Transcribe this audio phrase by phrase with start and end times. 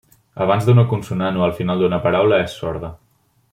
[0.45, 2.93] Abans d'una consonant o al final d'una paraula és sorda.